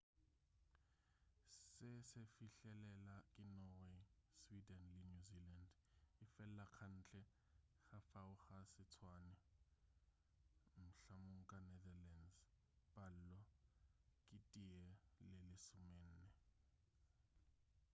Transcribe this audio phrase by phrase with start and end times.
[2.09, 3.99] se se fihlelela ke norway
[4.41, 5.69] swede le new zealand
[6.25, 7.21] efela kantle
[7.89, 9.33] ga fao ga se tswane
[10.83, 11.25] mhl.
[11.49, 12.37] ka netherlands
[12.93, 13.35] palo
[14.27, 14.85] ke tee
[15.19, 16.27] go lesomenne